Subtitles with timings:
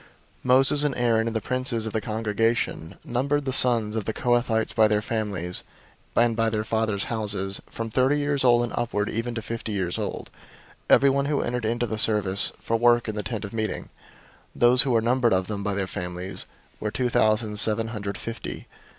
[0.01, 0.07] 004:034
[0.45, 4.73] Moses and Aaron and the princes of the congregation numbered the sons of the Kohathites
[4.73, 5.63] by their families,
[6.15, 9.73] and by their fathers' houses, 004:035 from thirty years old and upward even to fifty
[9.73, 10.31] years old,
[10.89, 13.89] everyone who entered into the service, for work in the Tent of Meeting.
[14.53, 16.47] 004:036 Those who were numbered of them by their families
[16.79, 18.65] were two thousand seven hundred fifty.